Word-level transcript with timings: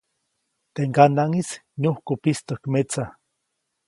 Teʼ 0.73 0.85
ŋganaʼŋis 0.89 1.49
nyujku 1.81 2.13
pistäjk 2.21 2.61
metsa. 2.71 3.03